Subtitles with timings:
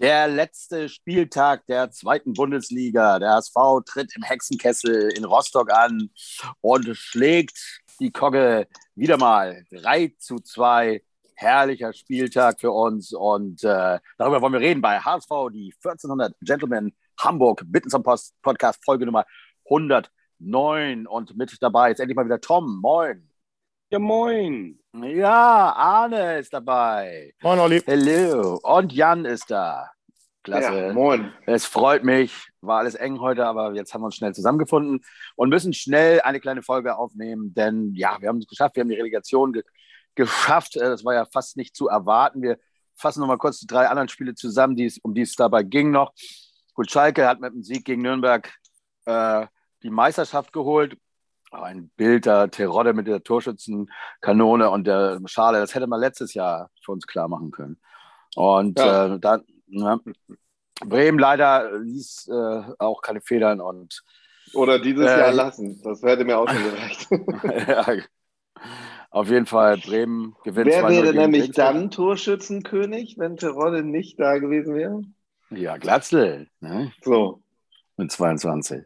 [0.00, 3.18] Der letzte Spieltag der zweiten Bundesliga.
[3.18, 3.54] Der HSV
[3.84, 6.08] tritt im Hexenkessel in Rostock an
[6.62, 11.02] und schlägt die Kogge wieder mal 3 zu 2.
[11.34, 16.96] Herrlicher Spieltag für uns und äh, darüber wollen wir reden bei HSV, die 1400 Gentlemen
[17.18, 19.26] Hamburg Bitten zum Post Podcast Folge Nummer
[19.66, 22.80] 109 und mit dabei jetzt endlich mal wieder Tom.
[22.80, 23.30] Moin.
[23.92, 24.78] Ja, moin.
[24.92, 27.32] Ja, Arne ist dabei.
[27.42, 27.82] Moin, Olli.
[27.88, 28.60] Hallo.
[28.62, 29.90] Und Jan ist da.
[30.42, 30.86] Klasse.
[30.86, 31.32] Ja, moin.
[31.46, 32.48] Es freut mich.
[32.60, 35.00] War alles eng heute, aber jetzt haben wir uns schnell zusammengefunden
[35.36, 38.76] und müssen schnell eine kleine Folge aufnehmen, denn ja, wir haben es geschafft.
[38.76, 39.62] Wir haben die Relegation ge
[40.14, 40.76] geschafft.
[40.76, 42.42] Äh, das war ja fast nicht zu erwarten.
[42.42, 42.58] Wir
[42.94, 45.90] fassen nochmal kurz die drei anderen Spiele zusammen, die es, um die es dabei ging
[45.90, 46.12] noch.
[46.74, 48.52] Gut, Schalke hat mit dem Sieg gegen Nürnberg
[49.04, 49.46] äh,
[49.82, 50.96] die Meisterschaft geholt
[51.50, 56.70] ein Bild der Terodde mit der Torschützenkanone und der Schale, das hätte man letztes Jahr
[56.82, 57.80] für uns klar machen können.
[58.36, 59.14] Und ja.
[59.14, 60.00] äh, dann, ja,
[60.84, 64.02] Bremen leider ließ äh, auch keine Federn und
[64.52, 65.80] oder dieses äh, Jahr lassen.
[65.82, 67.68] Das hätte mir auch schon gereicht.
[67.68, 68.04] ja,
[69.10, 70.68] auf jeden Fall, Bremen gewinnt.
[70.68, 75.02] Wer wäre nämlich dann Torschützenkönig, wenn Terodde nicht da gewesen wäre?
[75.50, 76.48] Ja, Glatzel.
[76.60, 76.92] Ne?
[77.02, 77.42] So.
[77.96, 78.84] Mit 22.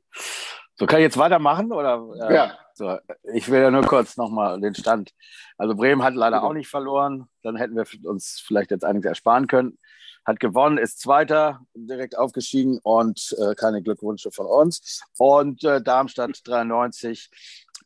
[0.77, 1.73] So, kann ich jetzt weitermachen?
[1.73, 2.59] Oder, äh, ja.
[2.73, 2.99] So,
[3.35, 5.13] ich will ja nur kurz nochmal den Stand.
[5.57, 7.29] Also Bremen hat leider auch nicht verloren.
[7.43, 9.79] Dann hätten wir uns vielleicht jetzt einiges ersparen können.
[10.25, 15.03] Hat gewonnen, ist Zweiter, direkt aufgestiegen und äh, keine Glückwünsche von uns.
[15.19, 17.31] Und äh, Darmstadt 93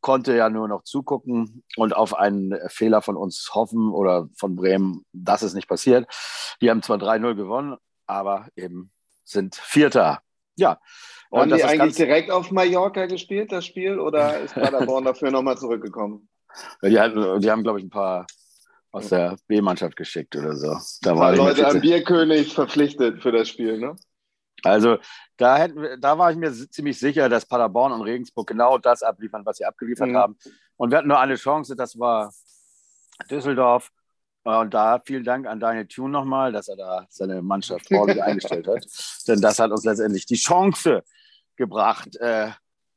[0.00, 5.05] konnte ja nur noch zugucken und auf einen Fehler von uns hoffen oder von Bremen,
[5.12, 6.06] dass es nicht passiert.
[6.61, 8.91] Die haben zwar 3-0 gewonnen, aber eben
[9.25, 10.22] sind Vierter.
[10.56, 10.78] Ja,
[11.31, 15.59] und Haben die eigentlich direkt auf Mallorca gespielt, das Spiel, oder ist Paderborn dafür nochmal
[15.59, 16.28] zurückgekommen?
[16.83, 18.27] Die, hatten, die haben, glaube ich, ein paar
[18.91, 20.77] aus der B-Mannschaft geschickt oder so.
[21.03, 23.97] Da ein paar Leute am Bierkönig verpflichtet für das Spiel, ne?
[24.64, 24.98] Also
[25.36, 29.47] da, hätten, da war ich mir ziemlich sicher, dass Paderborn und Regensburg genau das abliefern,
[29.47, 30.16] was sie abgeliefert mhm.
[30.16, 30.38] haben.
[30.77, 32.32] Und wir hatten nur eine Chance, das war
[33.31, 33.91] Düsseldorf.
[34.43, 38.66] Und da vielen Dank an Daniel Thune nochmal, dass er da seine Mannschaft ordentlich eingestellt
[38.66, 38.84] hat.
[39.27, 41.04] Denn das hat uns letztendlich die Chance
[41.56, 42.50] gebracht, äh,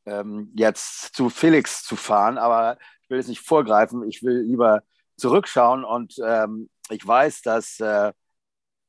[0.05, 2.37] ähm, jetzt zu Felix zu fahren.
[2.37, 4.07] Aber ich will jetzt nicht vorgreifen.
[4.07, 4.81] Ich will lieber
[5.21, 5.83] zurückschauen.
[5.83, 7.79] Und ähm, ich weiß, dass.
[7.79, 8.11] Äh,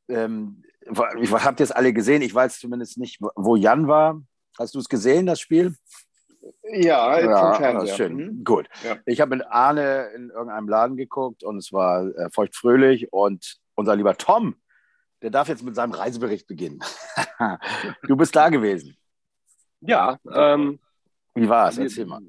[0.08, 0.64] ähm,
[1.20, 2.22] ich habt ihr es alle gesehen?
[2.22, 4.20] Ich weiß zumindest nicht, wo Jan war.
[4.58, 5.76] Hast du es gesehen, das Spiel?
[6.64, 7.94] Ja, ja Fernseher.
[7.94, 8.16] schön.
[8.16, 8.44] Mhm.
[8.44, 8.68] Gut.
[8.84, 8.96] Ja.
[9.06, 13.94] Ich habe mit Arne in irgendeinem Laden geguckt und es war äh, feuchtfröhlich und unser
[13.94, 14.56] lieber Tom,
[15.22, 16.80] der darf jetzt mit seinem Reisebericht beginnen.
[18.02, 18.96] du bist da gewesen.
[19.80, 20.18] Ja.
[20.30, 20.80] Ähm,
[21.34, 21.78] Wie war es?
[21.78, 22.22] Erzähl mal.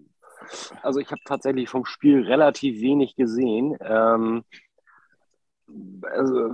[0.81, 3.77] Also ich habe tatsächlich vom Spiel relativ wenig gesehen.
[3.81, 4.43] Ähm,
[6.01, 6.49] also,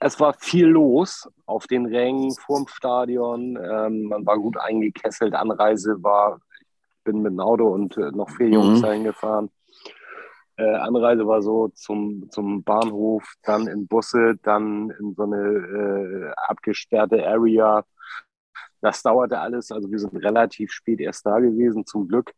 [0.00, 3.56] es war viel los auf den Rängen vorm Stadion.
[3.56, 5.34] Ähm, man war gut eingekesselt.
[5.34, 8.82] Anreise war, ich bin mit dem Auto und äh, noch vier Jungs mhm.
[8.82, 9.50] dahin gefahren.
[10.56, 16.32] Äh, Anreise war so zum, zum Bahnhof, dann in Busse, dann in so eine äh,
[16.36, 17.84] abgesperrte Area
[18.82, 22.32] das dauerte alles, also wir sind relativ spät erst da gewesen, zum Glück.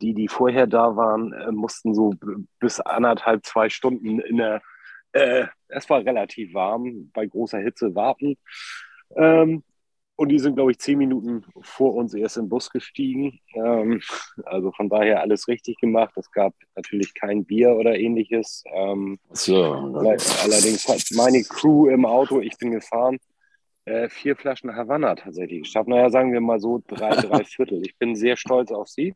[0.00, 2.14] Die, die vorher da waren, äh, mussten so
[2.58, 4.62] bis anderthalb, zwei Stunden in der,
[5.12, 8.36] äh, es war relativ warm, bei großer Hitze warten.
[9.16, 9.62] Ähm,
[10.16, 13.40] und die sind, glaube ich, zehn Minuten vor uns erst im Bus gestiegen.
[13.54, 14.00] Ähm,
[14.44, 16.12] also von daher alles richtig gemacht.
[16.16, 18.62] Es gab natürlich kein Bier oder ähnliches.
[18.72, 19.72] Ähm, so.
[19.72, 23.18] Allerdings hat meine Crew im Auto, ich bin gefahren,
[23.86, 25.88] äh, vier Flaschen Havanna tatsächlich geschafft.
[25.88, 27.84] Naja, sagen wir mal so drei, drei Viertel.
[27.84, 29.14] Ich bin sehr stolz auf sie.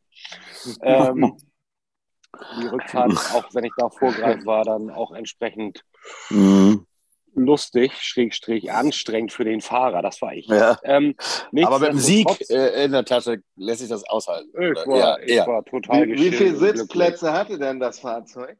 [0.82, 1.36] Ähm,
[2.60, 5.84] die Rückfahrt, auch wenn ich da vorgreife, war dann auch entsprechend
[6.28, 6.86] mhm.
[7.34, 10.02] lustig, schrägstrich anstrengend für den Fahrer.
[10.02, 10.46] Das war ich.
[10.46, 10.78] Ja.
[10.84, 11.14] Ähm,
[11.64, 14.50] Aber mit dem Sieg äh, in der Tasche lässt sich das aushalten.
[14.52, 15.46] Ich, war, ja, ich ja.
[15.46, 18.58] war, total Wie, wie viele Sitzplätze hatte denn das Fahrzeug?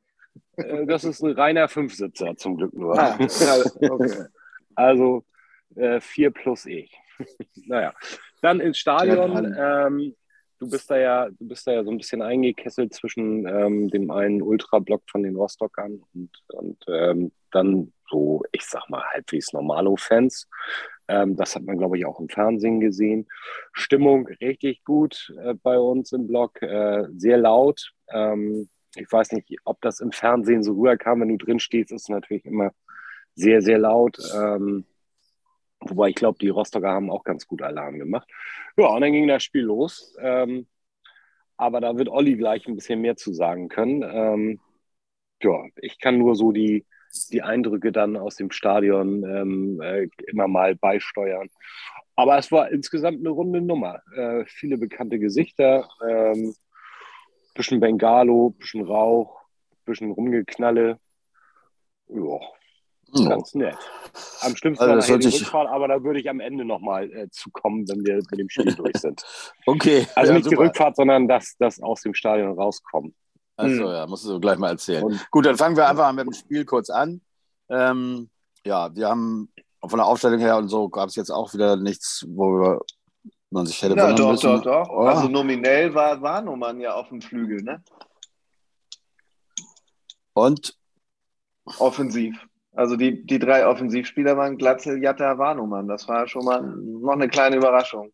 [0.57, 2.99] Äh, das ist ein reiner Fünfsitzer zum Glück nur.
[2.99, 3.19] Ah,
[3.91, 4.25] okay.
[4.75, 5.25] Also
[5.79, 6.93] äh, vier plus ich.
[7.67, 7.95] naja,
[8.43, 9.55] dann ins Stadion.
[9.59, 10.15] Ähm,
[10.59, 14.11] du bist da ja, du bist da ja so ein bisschen eingekesselt zwischen ähm, dem
[14.11, 20.49] einen Ultra-Block von den Rostockern und, und ähm, dann so, ich sag mal, halbwegs Normalo-Fans.
[21.09, 23.27] Ähm, das hat man, glaube ich, auch im Fernsehen gesehen.
[23.73, 27.93] Stimmung richtig gut äh, bei uns im Block, äh, sehr laut.
[28.11, 32.11] Ähm, ich weiß nicht, ob das im Fernsehen so rüberkam, wenn du drin stehst, ist
[32.11, 32.73] natürlich immer
[33.35, 34.19] sehr, sehr laut.
[34.35, 34.85] Ähm,
[35.81, 38.29] Wobei ich glaube, die Rostocker haben auch ganz gut Alarm gemacht.
[38.77, 40.17] Ja, und dann ging das Spiel los.
[40.21, 40.67] Ähm,
[41.57, 44.03] aber da wird Olli gleich ein bisschen mehr zu sagen können.
[44.03, 44.61] Ähm,
[45.43, 46.87] ja, ich kann nur so die
[47.31, 51.49] die Eindrücke dann aus dem Stadion ähm, äh, immer mal beisteuern.
[52.17, 54.03] Aber es war insgesamt eine runde Nummer.
[54.15, 56.55] Äh, viele bekannte Gesichter, ähm,
[57.55, 59.41] bisschen Bengalo, bisschen Rauch,
[59.85, 60.99] bisschen Rumgeknalle.
[62.09, 62.57] Ja.
[63.12, 63.76] Ganz nett.
[64.40, 67.88] Am schlimmsten also war die Rückfahrt, aber da würde ich am Ende nochmal äh, zukommen,
[67.88, 69.22] wenn wir mit dem Spiel durch sind.
[69.66, 70.06] Okay.
[70.14, 70.56] Also ja, nicht super.
[70.56, 73.14] die Rückfahrt, sondern das, das aus dem Stadion rauskommen.
[73.56, 73.93] Achso, hm.
[73.93, 75.05] ja, musst du gleich mal erzählen.
[75.05, 77.20] Und Gut, dann fangen wir einfach mit dem Spiel kurz an.
[77.69, 78.31] Ähm,
[78.64, 79.52] ja, wir haben
[79.87, 82.81] von der Aufstellung her und so gab es jetzt auch wieder nichts, wo
[83.50, 84.46] man sich hätte Ja, doch, müssen.
[84.46, 84.88] doch, doch.
[84.90, 85.00] Oh.
[85.02, 87.82] Also nominell war Warnumann ja auf dem Flügel, ne?
[90.34, 90.76] Und?
[91.78, 92.37] Offensiv.
[92.75, 95.88] Also die, die drei Offensivspieler waren Glatzel, Jatta, Warnumann.
[95.88, 98.12] Das war schon mal noch eine kleine Überraschung.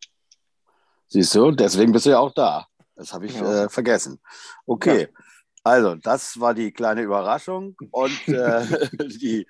[1.08, 2.66] Siehst du, deswegen bist du ja auch da.
[2.96, 3.64] Das habe ich ja.
[3.64, 4.20] äh, vergessen.
[4.66, 5.02] Okay.
[5.02, 5.24] Ja.
[5.66, 8.66] Also, das war die kleine Überraschung und äh,
[9.20, 9.46] die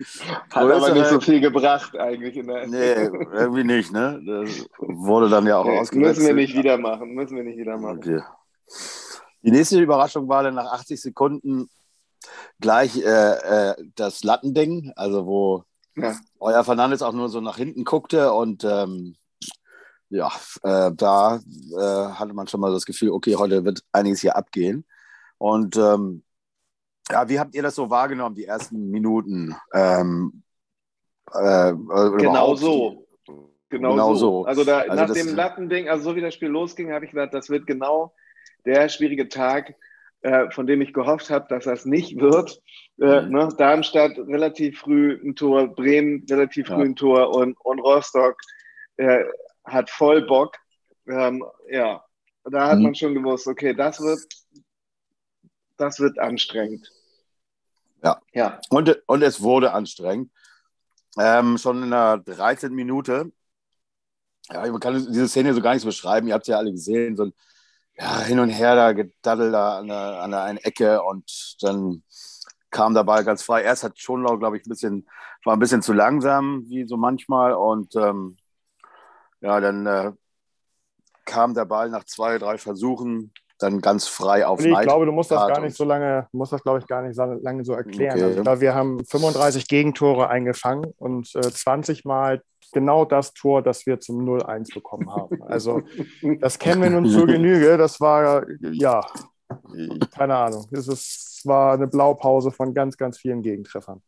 [0.51, 2.37] hat aber nicht so viel gebracht eigentlich.
[2.37, 4.23] In der nee, irgendwie nicht, ne?
[4.25, 6.19] Das wurde dann ja auch nee, ausgewechselt.
[6.19, 7.99] Müssen wir nicht wieder machen, müssen wir nicht wieder machen.
[7.99, 8.23] Okay.
[9.43, 11.69] Die nächste Überraschung war dann nach 80 Sekunden
[12.61, 15.65] gleich äh, äh, das Lattending, also wo
[15.97, 16.17] ja.
[16.39, 19.17] euer Fernandes auch nur so nach hinten guckte und ähm,
[20.11, 20.31] ja,
[20.63, 21.41] äh, da
[21.77, 24.85] äh, hatte man schon mal das Gefühl, okay, heute wird einiges hier abgehen.
[25.39, 26.23] Und ähm,
[27.11, 29.57] ja, wie habt ihr das so wahrgenommen, die ersten Minuten?
[29.73, 30.43] Ähm,
[31.33, 33.07] äh, genau so.
[33.71, 34.43] Genau, genau so.
[34.43, 34.45] so.
[34.45, 37.35] Also, da, also nach dem Lattending, also so wie das Spiel losging, habe ich gedacht,
[37.35, 38.15] das wird genau
[38.65, 39.75] der schwierige Tag,
[40.25, 42.61] äh, von dem ich gehofft habe, dass das nicht wird.
[43.01, 43.33] Äh, mhm.
[43.33, 43.49] ne?
[43.57, 46.75] Darmstadt relativ früh ein Tor, Bremen relativ ja.
[46.75, 48.37] früh ein Tor und, und Rostock
[48.97, 49.25] äh,
[49.65, 50.57] hat voll Bock.
[51.07, 52.03] Ähm, ja,
[52.45, 52.85] da hat mhm.
[52.85, 54.21] man schon gewusst, okay, das wird
[55.77, 56.91] das wird anstrengend.
[58.03, 58.21] Ja.
[58.33, 58.61] ja.
[58.71, 60.31] Und, und es wurde anstrengend.
[61.19, 62.73] Ähm, schon in der 13.
[62.73, 63.31] Minute.
[64.51, 66.29] Ja, man kann diese Szene so gar nicht so beschreiben.
[66.29, 67.17] Ihr habt es ja alle gesehen.
[67.17, 67.35] So ein
[67.97, 72.03] ja, hin und her da gedaddelt da an der, an der einen Ecke und dann
[72.71, 73.63] kam der Ball ganz frei.
[73.63, 75.09] Erst hat Schonlau, glaube ich, ein bisschen,
[75.45, 77.53] war ein bisschen zu langsam, wie so manchmal.
[77.53, 78.37] Und ähm,
[79.41, 80.13] ja, dann äh,
[81.25, 85.13] kam der Ball nach zwei, drei Versuchen dann ganz frei auf nee, Ich glaube, du
[85.13, 87.75] musst das gar nicht so lange, musst das, glaube ich, gar nicht so lange so
[87.75, 88.17] erklären.
[88.17, 88.25] Okay.
[88.25, 92.43] Also, glaube, wir haben 35 Gegentore eingefangen und äh, 20 Mal
[92.75, 95.43] genau das Tor, das wir zum 0-1 bekommen haben.
[95.45, 95.83] Also
[96.41, 97.79] das kennen wir nun zur Genüge.
[97.79, 99.01] Das war, ja,
[100.11, 100.67] keine Ahnung.
[100.73, 104.03] Es ist, war eine Blaupause von ganz, ganz vielen Gegentreffern.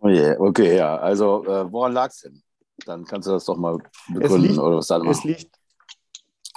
[0.00, 0.96] Oh yeah, okay, ja.
[0.96, 2.42] Also äh, woran lag es denn?
[2.86, 3.78] Dann kannst du das doch mal
[4.08, 5.58] begründen liegt, oder was dann Es liegt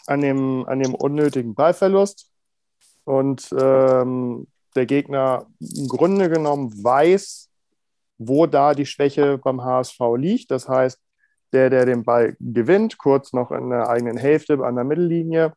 [0.06, 2.30] an dem, an dem unnötigen Ballverlust.
[3.04, 7.51] Und ähm, der Gegner im Grunde genommen weiß,
[8.24, 10.52] wo da die Schwäche beim HSV liegt.
[10.52, 11.00] Das heißt,
[11.54, 15.54] der, der den Ball gewinnt, kurz noch in der eigenen Hälfte an der Mittellinie,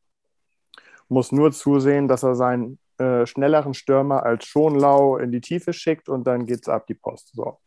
[1.08, 6.08] muss nur zusehen, dass er seinen äh, schnelleren Stürmer als Schonlau in die Tiefe schickt
[6.08, 7.32] und dann geht es ab die Post.
[7.34, 7.58] So.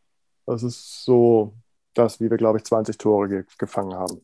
[0.45, 1.53] Das ist so
[1.94, 4.21] das, wie wir, glaube ich, 20 Tore ge gefangen haben.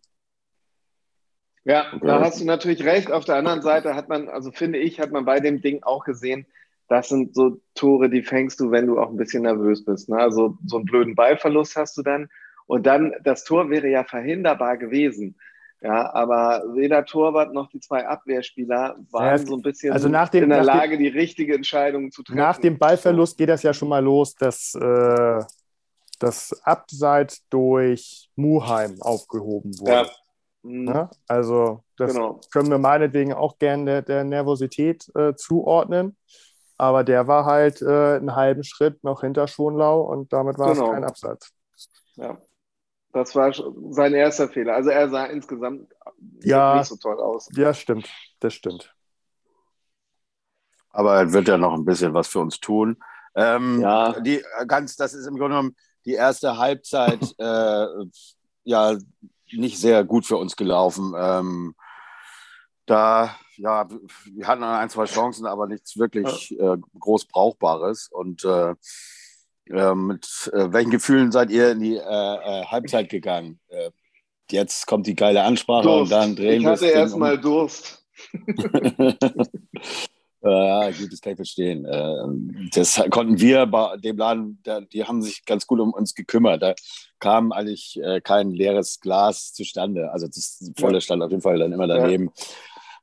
[1.65, 3.11] Ja, da hast du natürlich recht.
[3.11, 6.03] Auf der anderen Seite hat man, also finde ich, hat man bei dem Ding auch
[6.03, 6.45] gesehen,
[6.93, 10.09] das sind so Tore, die fängst du, wenn du auch ein bisschen nervös bist.
[10.09, 10.17] Ne?
[10.17, 12.29] Also so einen blöden Ballverlust hast du dann.
[12.67, 15.35] Und dann, das Tor wäre ja verhinderbar gewesen.
[15.81, 20.43] Ja, aber weder Torwart noch die zwei Abwehrspieler waren ja, so ein bisschen also dem,
[20.43, 22.37] in der Lage, dem, die richtige Entscheidung zu treffen.
[22.37, 25.43] Nach dem Ballverlust geht das ja schon mal los, dass äh,
[26.19, 29.91] das Abseits durch Muheim aufgehoben wurde.
[29.91, 30.05] Ja.
[30.61, 30.85] Mhm.
[30.85, 31.09] Ne?
[31.27, 32.39] Also das genau.
[32.51, 36.15] können wir meinetwegen auch gerne der, der Nervosität äh, zuordnen.
[36.77, 40.87] Aber der war halt äh, einen halben Schritt noch hinter Schonlau und damit war genau.
[40.87, 41.49] es kein Absatz.
[42.15, 42.37] Ja,
[43.11, 43.53] das war
[43.91, 44.75] sein erster Fehler.
[44.75, 45.87] Also er sah insgesamt
[46.41, 47.47] ja, nicht so toll aus.
[47.55, 48.09] Ja, stimmt.
[48.39, 48.93] Das stimmt.
[50.89, 52.97] Aber er wird ja noch ein bisschen was für uns tun.
[53.35, 54.19] Ähm, ja.
[54.19, 55.75] Die, ganz, das ist im Grunde genommen
[56.05, 57.85] die erste Halbzeit äh,
[58.63, 58.97] ja
[59.51, 61.13] nicht sehr gut für uns gelaufen.
[61.17, 61.75] Ähm,
[62.85, 63.87] da, ja,
[64.25, 68.09] wir hatten ein, zwei Chancen, aber nichts wirklich äh, groß Brauchbares.
[68.11, 68.75] Und äh,
[69.69, 73.59] äh, mit äh, welchen Gefühlen seid ihr in die äh, äh, Halbzeit gegangen?
[74.51, 76.03] jetzt kommt die geile Ansprache Durst.
[76.03, 76.73] und dann drehen wir.
[76.73, 77.41] Ich hatte erstmal um.
[77.41, 78.05] Durst.
[80.45, 81.87] Ja, gut, das kann ich verstehen.
[81.89, 84.61] Ähm, das konnten wir bei dem Laden,
[84.91, 86.61] die haben sich ganz gut um uns gekümmert.
[86.61, 86.75] Da
[87.19, 90.11] kam eigentlich äh, kein leeres Glas zustande.
[90.11, 92.29] Also das volle stand auf jeden Fall dann immer daneben.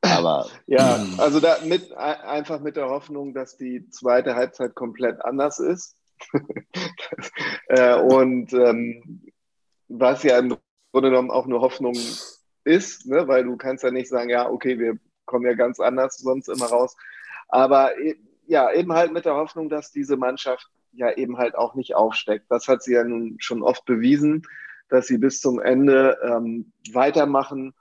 [0.02, 5.58] Aber ja, also da mit einfach mit der Hoffnung, dass die zweite Halbzeit komplett anders
[5.58, 5.96] ist.
[7.68, 9.32] äh, und ähm,
[9.88, 10.56] was ja im
[10.92, 11.94] Grunde genommen auch nur Hoffnung
[12.64, 13.28] ist, ne?
[13.28, 16.66] weil du kannst ja nicht sagen, ja, okay, wir kommen ja ganz anders sonst immer
[16.66, 16.96] raus.
[17.48, 18.16] Aber e,
[18.46, 22.46] ja, eben halt mit der Hoffnung, dass diese Mannschaft ja eben halt auch nicht aufsteckt.
[22.48, 24.42] Das hat sie ja nun schon oft bewiesen,
[24.88, 27.74] dass sie bis zum Ende ähm, weitermachen.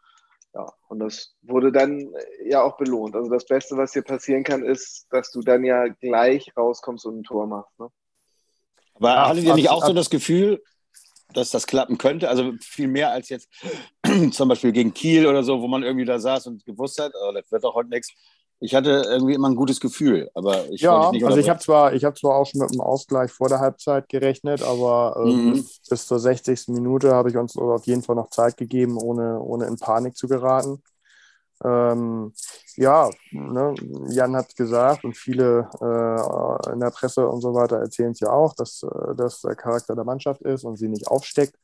[0.54, 2.12] Ja, und das wurde dann
[2.44, 3.16] ja auch belohnt.
[3.16, 7.20] Also das Beste, was dir passieren kann, ist, dass du dann ja gleich rauskommst und
[7.20, 7.80] ein Tor machst.
[7.80, 7.90] Ne?
[8.96, 10.64] Aber ja, hattet ihr nicht auch so das Gefühl,
[11.34, 12.30] dass das klappen könnte?
[12.30, 13.50] Also viel mehr als jetzt
[14.32, 17.32] zum Beispiel gegen Kiel oder so, wo man irgendwie da saß und gewusst hat, oh,
[17.32, 18.12] das wird doch heute nichts
[18.62, 21.94] ich hatte irgendwie immer ein gutes Gefühl, aber ich ja, nicht also ich habe zwar,
[21.94, 25.66] ich habe zwar auch schon mit einem Ausgleich vor der Halbzeit gerechnet, aber äh, mhm.
[25.90, 26.68] bis zur 60.
[26.70, 30.28] Minute habe ich uns auf jeden Fall noch Zeit gegeben, ohne, ohne in Panik zu
[30.28, 30.84] geraten.
[31.64, 32.34] Ähm,
[32.76, 33.76] ja, ne,
[34.10, 38.30] Jan hat gesagt und viele äh, in der Presse und so weiter erzählen es ja
[38.30, 41.56] auch, dass äh, das der Charakter der Mannschaft ist und sie nicht aufsteckt.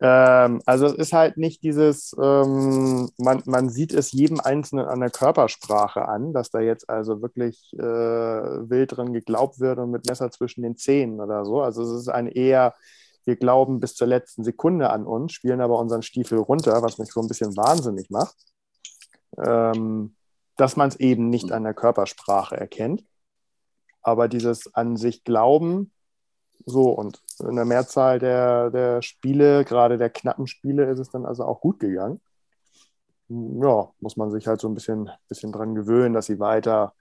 [0.00, 5.00] Ähm, also es ist halt nicht dieses, ähm, man, man sieht es jedem Einzelnen an
[5.00, 10.06] der Körpersprache an, dass da jetzt also wirklich äh, wild drin geglaubt wird und mit
[10.06, 11.62] Messer zwischen den Zähnen oder so.
[11.62, 12.74] Also es ist ein eher,
[13.24, 17.12] wir glauben bis zur letzten Sekunde an uns, spielen aber unseren Stiefel runter, was mich
[17.12, 18.36] so ein bisschen wahnsinnig macht.
[19.38, 20.14] Ähm,
[20.56, 23.04] dass man es eben nicht an der Körpersprache erkennt.
[24.02, 25.90] Aber dieses an sich glauben,
[26.66, 31.26] so, und in der Mehrzahl der, der Spiele, gerade der knappen Spiele, ist es dann
[31.26, 32.20] also auch gut gegangen.
[33.28, 36.94] Ja, muss man sich halt so ein bisschen, bisschen dran gewöhnen, dass sie weiter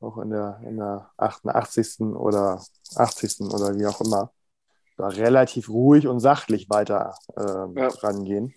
[0.00, 2.00] auch in der, in der 88.
[2.00, 2.62] oder
[2.96, 3.40] 80.
[3.52, 4.32] oder wie auch immer
[4.96, 7.88] da relativ ruhig und sachlich weiter äh, ja.
[8.02, 8.54] rangehen.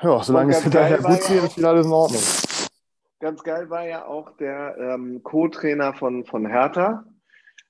[0.00, 2.22] Ja, solange es hinterher gut geht, ist wieder alles in Ordnung.
[3.18, 7.04] Ganz geil war ja auch der ähm, Co-Trainer von, von Hertha,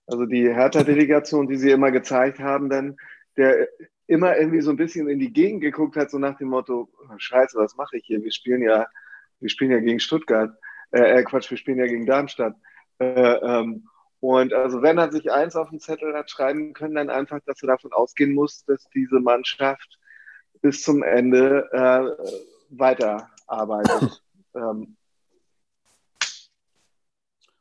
[0.08, 2.96] also die Hertha-Delegation, die sie immer gezeigt haben, dann,
[3.36, 3.68] der
[4.06, 6.88] immer irgendwie so ein bisschen in die Gegend geguckt hat, so nach dem Motto,
[7.18, 8.22] scheiße, was mache ich hier?
[8.22, 8.86] Wir spielen ja,
[9.38, 10.56] wir spielen ja gegen Stuttgart.
[10.92, 12.54] Äh, äh Quatsch, wir spielen ja gegen Darmstadt.
[12.98, 13.86] Äh, ähm,
[14.20, 17.62] und also wenn er sich eins auf den Zettel hat schreiben können, dann einfach, dass
[17.62, 19.98] er davon ausgehen muss, dass diese Mannschaft
[20.62, 22.34] bis zum Ende äh,
[22.70, 24.22] weiterarbeitet.
[24.54, 24.96] ähm,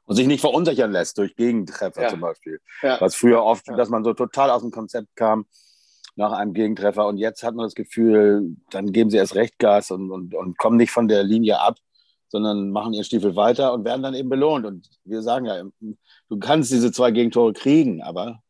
[0.07, 2.09] und sich nicht verunsichern lässt durch Gegentreffer ja.
[2.09, 2.59] zum Beispiel.
[2.81, 2.99] Ja.
[2.99, 3.75] Was früher oft, ja.
[3.75, 5.45] dass man so total aus dem Konzept kam
[6.15, 9.91] nach einem Gegentreffer und jetzt hat man das Gefühl, dann geben sie erst recht Gas
[9.91, 11.75] und, und, und kommen nicht von der Linie ab,
[12.29, 14.65] sondern machen ihren Stiefel weiter und werden dann eben belohnt.
[14.65, 15.61] Und wir sagen ja,
[16.29, 18.41] du kannst diese zwei Gegentore kriegen, aber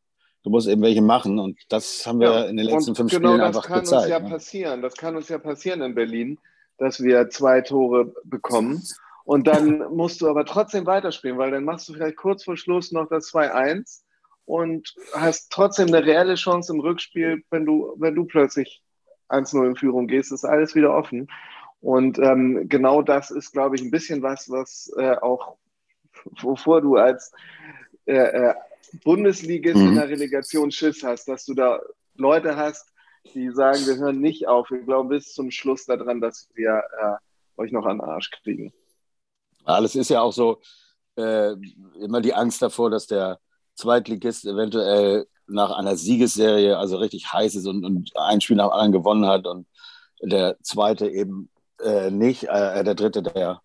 [0.43, 1.39] du musst eben welche machen.
[1.39, 3.87] Und das haben wir ja, in den letzten fünf genau Spielen einfach gezeigt.
[3.87, 4.29] Das kann uns ja ne?
[4.29, 4.81] passieren.
[4.81, 6.39] Das kann uns ja passieren in Berlin,
[6.77, 8.81] dass wir zwei Tore bekommen
[9.27, 12.93] und dann musst du aber trotzdem weiterspielen, weil dann machst du vielleicht kurz vor Schluss
[12.93, 14.03] noch das 2-1
[14.45, 18.81] und hast trotzdem eine reelle Chance im Rückspiel, wenn du, wenn du plötzlich
[19.27, 21.29] 1-0 in Führung gehst, ist alles wieder offen.
[21.81, 25.57] Und ähm, genau das ist, glaube ich, ein bisschen was, was äh, auch,
[26.39, 27.33] wovor du als
[28.05, 28.53] äh, äh,
[29.03, 29.89] Bundesligist mhm.
[29.89, 31.81] in der Relegation Schiss hast, dass du da
[32.15, 32.93] Leute hast,
[33.33, 37.61] die sagen, wir hören nicht auf, wir glauben bis zum Schluss daran, dass wir äh,
[37.61, 38.71] euch noch an den Arsch kriegen.
[39.67, 40.61] Ja, das ist ja auch so
[41.17, 41.53] äh,
[41.99, 43.39] immer die Angst davor, dass der
[43.75, 48.91] Zweitligist eventuell nach einer Siegesserie also richtig heiß ist und, und ein Spiel nach anderen
[48.91, 49.67] gewonnen hat und
[50.21, 51.49] der zweite eben
[51.81, 53.61] äh, nicht, äh, der dritte der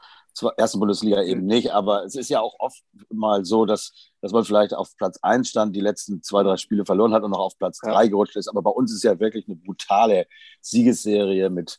[0.57, 1.73] ersten Bundesliga eben nicht.
[1.73, 5.49] Aber es ist ja auch oft mal so, dass, dass man vielleicht auf Platz 1
[5.49, 8.49] stand, die letzten zwei, drei Spiele verloren hat und noch auf Platz 3 gerutscht ist.
[8.49, 10.27] Aber bei uns ist ja wirklich eine brutale
[10.61, 11.79] Siegesserie mit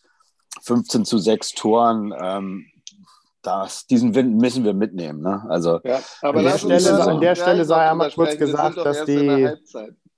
[0.62, 2.14] 15 zu 6 Toren.
[2.20, 2.66] Ähm,
[3.44, 5.22] das, diesen Wind müssen wir mitnehmen.
[5.22, 5.46] Ne?
[5.50, 9.50] Also, ja, aber an der Stelle, an der Stelle sei einmal kurz gesagt, dass, die,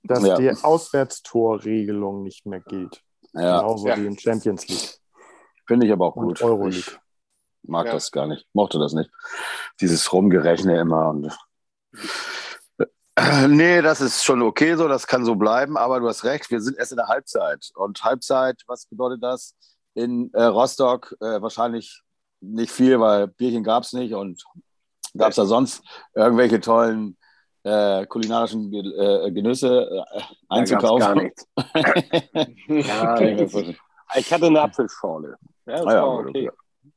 [0.04, 0.36] dass ja.
[0.36, 3.02] die Auswärtstorregelung nicht mehr gilt.
[3.34, 3.60] Ja.
[3.60, 3.96] Genauso ja.
[3.96, 4.98] wie in Champions League.
[5.66, 6.40] Finde ich aber auch gut.
[6.42, 6.78] Euroleague.
[6.78, 9.10] Ich mag das gar nicht, mochte das nicht.
[9.80, 11.36] Dieses Rumgerechne immer und.
[13.48, 16.60] Nee, das ist schon okay so, das kann so bleiben, aber du hast recht, wir
[16.60, 17.70] sind erst in der Halbzeit.
[17.74, 19.54] Und Halbzeit, was bedeutet das?
[19.94, 22.02] In äh, Rostock äh, wahrscheinlich
[22.46, 24.42] nicht viel, weil Bierchen gab es nicht und
[25.16, 25.82] gab es da sonst
[26.14, 27.16] irgendwelche tollen
[27.62, 31.32] äh, kulinarischen äh, Genüsse äh, einzukaufen?
[32.68, 33.20] ja,
[34.16, 35.36] ich hatte eine Apfelschorle.
[35.66, 36.50] Ja, das ah, ja, war okay.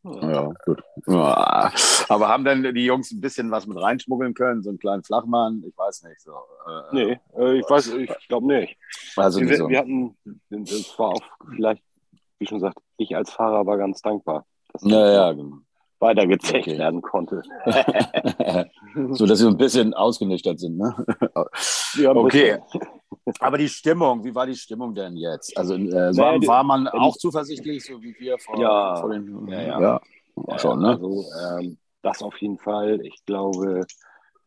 [0.04, 0.82] Ja, gut.
[1.08, 1.74] Ja.
[2.08, 4.64] Aber haben denn die Jungs ein bisschen was mit reinschmuggeln können?
[4.64, 5.64] So einen kleinen Flachmann?
[5.68, 6.22] Ich weiß nicht.
[6.22, 8.78] So, äh, nee, äh, ich weiß, ich glaube nicht.
[9.18, 9.68] Also wir, so.
[9.68, 10.16] wir hatten,
[10.50, 11.22] das war auch
[11.56, 11.84] vielleicht,
[12.38, 14.46] wie schon gesagt, ich als Fahrer war ganz dankbar.
[14.82, 15.58] Ja, ja, genau.
[16.00, 16.78] weitergezecht okay.
[16.78, 17.42] werden konnte.
[19.12, 21.06] so dass sie ein bisschen ausgenüchtert sind, ne?
[22.06, 22.60] okay.
[23.40, 25.56] Aber die Stimmung, wie war die Stimmung denn jetzt?
[25.58, 29.48] Also äh, war, war, man auch zuversichtlich, so wie wir vor, ja, vor den.
[29.48, 29.82] Ja, ja.
[29.82, 30.02] ja.
[30.48, 30.90] ja schon, ne?
[30.90, 31.26] Also,
[31.60, 33.02] ähm, das auf jeden Fall.
[33.04, 33.86] Ich glaube,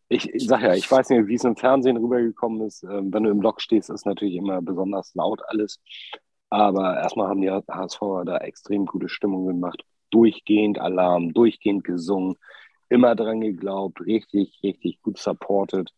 [0.08, 2.82] ich, ich sag ja, ich weiß nicht, wie es im Fernsehen rübergekommen ist.
[2.82, 5.80] Ähm, wenn du im Block stehst, ist natürlich immer besonders laut alles.
[6.50, 9.82] Aber erstmal haben die HSV da extrem gute Stimmung gemacht.
[10.12, 12.36] Durchgehend Alarm, durchgehend gesungen,
[12.88, 15.92] immer dran geglaubt, richtig, richtig gut supported,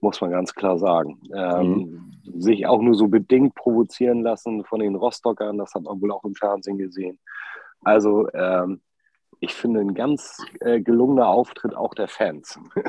[0.00, 1.20] muss man ganz klar sagen.
[1.34, 2.40] Ähm, mhm.
[2.40, 6.24] Sich auch nur so bedingt provozieren lassen von den Rostockern, das hat man wohl auch
[6.24, 7.18] im Fernsehen gesehen.
[7.82, 8.80] Also ähm,
[9.40, 12.58] ich finde ein ganz äh, gelungener Auftritt auch der Fans.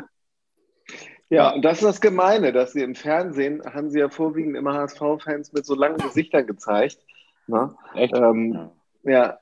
[1.29, 4.75] Ja, und das ist das Gemeine, dass sie im Fernsehen haben sie ja vorwiegend immer
[4.75, 6.99] HSV-Fans mit so langen Gesichtern gezeigt.
[7.47, 7.75] Ne?
[7.95, 8.15] Echt?
[8.15, 8.69] Ähm,
[9.03, 9.37] ja.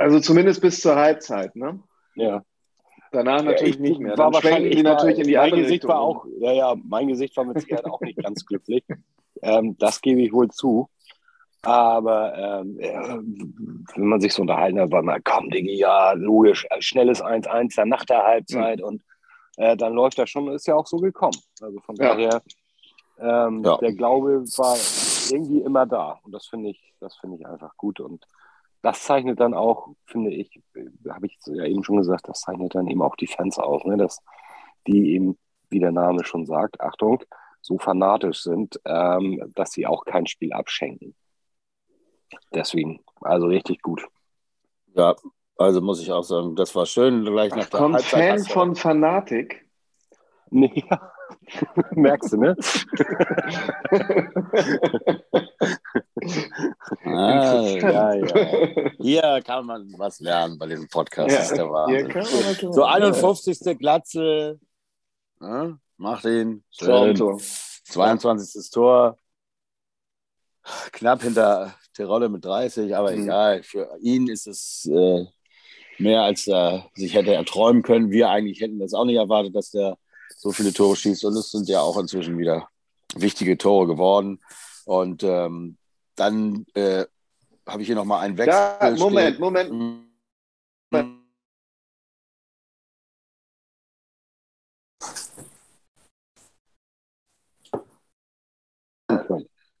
[0.00, 1.78] Also zumindest bis zur Halbzeit, ne?
[2.14, 2.42] Ja.
[3.12, 4.16] Danach natürlich ja, nicht mehr.
[4.16, 5.90] Dann schwenken die natürlich in die mein andere Gesicht Richtung.
[5.90, 8.82] War auch, ja, ja, mein Gesicht war mit Sicherheit auch nicht ganz glücklich.
[9.42, 10.88] Ähm, das gebe ich wohl zu.
[11.60, 12.78] Aber ähm,
[13.94, 17.90] wenn man sich so unterhalten hat, war mal, komm, Diggi, ja, logisch, schnelles 1-1 dann
[17.90, 18.84] nach der Halbzeit mhm.
[18.84, 19.02] und
[19.58, 21.36] äh, dann läuft das schon, ist ja auch so gekommen.
[21.60, 22.14] Also von ja.
[22.14, 22.42] daher,
[23.18, 23.76] ähm, ja.
[23.76, 24.76] der Glaube war
[25.30, 26.18] irgendwie immer da.
[26.22, 28.00] Und das finde ich, das finde ich einfach gut.
[28.00, 28.24] Und
[28.82, 30.60] das zeichnet dann auch, finde ich,
[31.08, 33.96] habe ich ja eben schon gesagt, das zeichnet dann eben auch die Fans aus, ne?
[33.96, 34.22] dass
[34.86, 37.22] die eben, wie der Name schon sagt, Achtung,
[37.60, 41.14] so fanatisch sind, ähm, dass sie auch kein Spiel abschenken.
[42.54, 44.06] Deswegen, also richtig gut.
[44.94, 45.14] Ja,
[45.56, 47.24] also muss ich auch sagen, das war schön.
[47.24, 49.68] Gleich nach der kommt Halbzeit Fan von Fanatik.
[50.50, 51.12] Nee, ja.
[51.92, 52.56] merkst du, ne?
[57.14, 58.90] ah, ja, ja.
[58.98, 61.56] Hier kann man was lernen bei dem Podcast.
[61.56, 63.78] Ja, hier kann man so 51.
[63.78, 64.60] Glatze.
[65.40, 66.64] Ja, macht ihn.
[66.70, 67.16] Schön.
[67.84, 68.70] 22.
[68.70, 69.16] Tor.
[70.92, 73.22] Knapp hinter Terolle mit 30, aber mhm.
[73.22, 73.62] egal.
[73.62, 75.24] Für ihn ist es äh,
[75.98, 78.10] mehr, als er sich hätte erträumen können.
[78.10, 79.98] Wir eigentlich hätten das auch nicht erwartet, dass der
[80.36, 81.24] so viele Tore schießt.
[81.24, 82.68] Und es sind ja auch inzwischen wieder
[83.14, 84.40] wichtige Tore geworden.
[84.84, 85.76] Und ähm,
[86.20, 87.06] dann äh,
[87.66, 88.52] habe ich hier nochmal einen Wechsel.
[88.52, 89.72] Ja, Moment, Moment.
[89.72, 90.06] Mhm.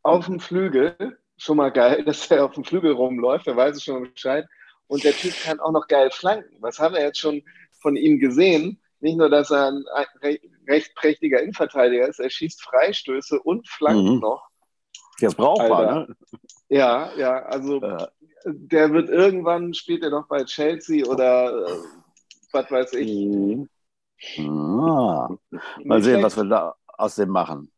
[0.02, 3.84] Auf dem Flügel, schon mal geil, dass er auf dem Flügel rumläuft, da weiß ich
[3.84, 4.46] schon Bescheid.
[4.86, 6.56] Und der Typ kann auch noch geil flanken.
[6.60, 7.42] Was haben wir jetzt schon
[7.80, 8.80] von ihm gesehen?
[9.00, 9.84] Nicht nur, dass er ein
[10.66, 14.20] recht prächtiger Innenverteidiger ist, er schießt Freistöße und flankt mhm.
[14.20, 14.49] noch.
[15.20, 16.16] Jetzt brauchbar, ne?
[16.68, 18.08] Ja, ja, also ja.
[18.44, 21.78] der wird irgendwann, spielt er noch bei Chelsea oder äh,
[22.52, 23.10] was weiß ich.
[23.10, 23.68] Mhm.
[24.38, 25.30] Ah.
[25.84, 27.70] Mal sehen, was wir da aus dem machen.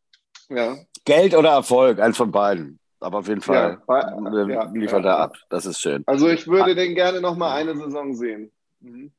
[0.49, 0.75] Ja.
[1.05, 2.79] Geld oder Erfolg, eins von beiden.
[2.99, 5.35] Aber auf jeden Fall ja, ja, liefert er ab.
[5.49, 6.03] Das ist schön.
[6.05, 6.75] Also ich würde ah.
[6.75, 8.51] den gerne noch mal eine Saison sehen.
[8.79, 9.11] Mhm.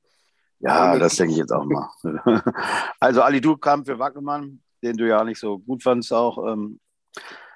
[0.61, 1.91] Ja, das denke ich jetzt auch mal.
[3.01, 6.51] also Ali Du kam für Wackelmann, den du ja nicht so gut fandst auch.
[6.51, 6.81] Ähm,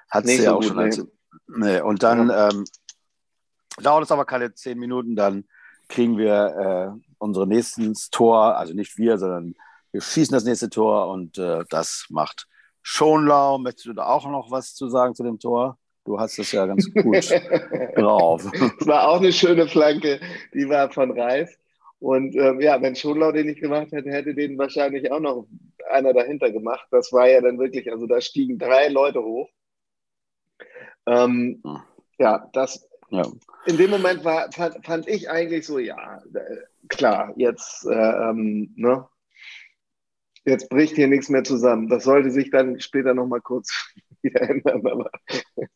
[0.09, 0.79] hat es ja so auch schon.
[0.79, 1.05] Als,
[1.47, 1.81] nee.
[1.81, 2.49] Und dann ja.
[2.49, 2.65] ähm,
[3.81, 5.45] dauert es aber keine zehn Minuten, dann
[5.87, 9.55] kriegen wir äh, unsere nächsten Tor, also nicht wir, sondern
[9.91, 12.47] wir schießen das nächste Tor und äh, das macht
[12.81, 13.57] Schonlau.
[13.57, 15.77] Möchtest du da auch noch was zu sagen zu dem Tor?
[16.05, 17.29] Du hast es ja ganz gut
[17.95, 18.45] drauf.
[18.79, 20.19] Es war auch eine schöne Flanke,
[20.53, 21.55] die war von Reis.
[21.99, 25.47] Und ähm, ja, wenn Schonlau den nicht gemacht hätte, hätte den wahrscheinlich auch noch
[25.89, 26.87] einer dahinter gemacht.
[26.91, 29.49] Das war ja dann wirklich, also da stiegen drei Leute hoch.
[31.05, 31.81] Ähm, hm.
[32.17, 33.23] ja, das ja.
[33.65, 36.57] in dem Moment war, fand, fand, ich eigentlich so, ja, äh,
[36.87, 39.07] klar, jetzt, äh, ähm, ne,
[40.45, 41.87] jetzt bricht hier nichts mehr zusammen.
[41.87, 44.85] Das sollte sich dann später nochmal kurz wieder ändern.
[44.85, 45.11] Aber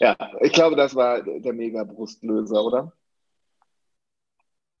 [0.00, 2.92] ja, ich glaube, das war der Mega-Brustlöser, oder?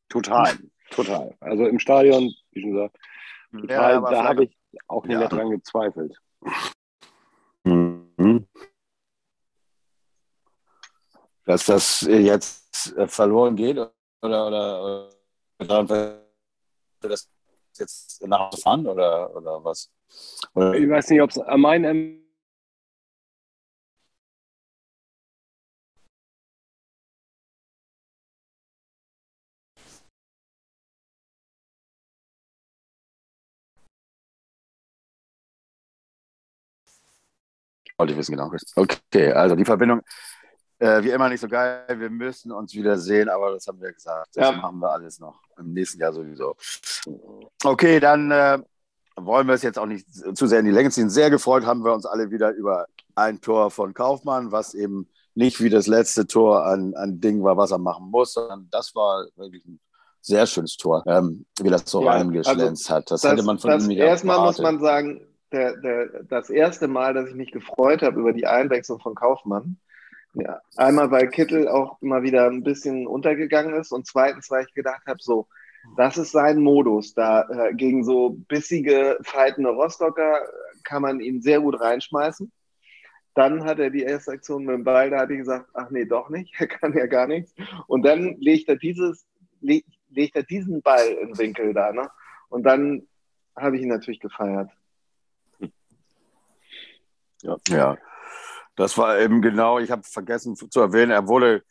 [0.08, 0.54] Total,
[0.90, 1.34] total.
[1.40, 2.98] Also im Stadion, wie schon gesagt,
[3.50, 5.20] total, ja, da habe ich auch nicht ja.
[5.20, 6.16] mehr dran gezweifelt.
[7.64, 8.03] Mhm.
[11.44, 13.78] Dass das jetzt verloren geht
[14.22, 15.10] oder, oder,
[15.60, 16.24] oder
[17.00, 17.30] das
[17.78, 19.90] jetzt nach Hause fahren oder, oder was?
[20.54, 20.74] Oder?
[20.74, 22.23] Ich weiß nicht, ob es an meinem
[37.98, 38.50] Wollte ich wissen, genau.
[38.76, 40.02] Okay, also die Verbindung.
[40.78, 41.84] Äh, wie immer nicht so geil.
[41.88, 44.30] Wir müssen uns wieder sehen, aber das haben wir gesagt.
[44.34, 44.52] Das ja.
[44.52, 45.40] machen wir alles noch.
[45.56, 46.56] Im nächsten Jahr sowieso.
[47.62, 48.58] Okay, dann äh,
[49.16, 51.10] wollen wir es jetzt auch nicht zu sehr in die Länge ziehen.
[51.10, 55.60] Sehr gefreut haben wir uns alle wieder über ein Tor von Kaufmann, was eben nicht
[55.60, 59.26] wie das letzte Tor ein, ein Ding war, was er machen muss, sondern das war
[59.36, 59.80] wirklich ein
[60.20, 63.10] sehr schönes Tor, ähm, wie das so ja, reingeschlänzt also hat.
[63.10, 66.88] Das, das, hätte man von ihm nicht Erstmal muss man sagen, der, der, das erste
[66.88, 69.78] Mal, dass ich mich gefreut habe über die Einwechslung von Kaufmann,
[70.34, 74.74] ja, einmal weil Kittel auch mal wieder ein bisschen untergegangen ist und zweitens, weil ich
[74.74, 75.46] gedacht habe, so,
[75.96, 77.14] das ist sein Modus.
[77.14, 80.40] Da äh, gegen so bissige, faltende Rostocker
[80.82, 82.50] kann man ihn sehr gut reinschmeißen.
[83.34, 86.04] Dann hat er die erste Aktion mit dem Ball, da hat er gesagt, ach nee,
[86.04, 87.54] doch nicht, er kann ja gar nichts.
[87.86, 89.26] Und dann legt er dieses,
[89.60, 92.10] legt, legt er diesen Ball in Winkel da, ne?
[92.48, 93.06] Und dann
[93.56, 94.70] habe ich ihn natürlich gefeiert.
[97.44, 97.56] Ja.
[97.68, 97.98] ja.
[98.76, 101.62] Das war eben genau, ich habe vergessen zu erwähnen, er wurde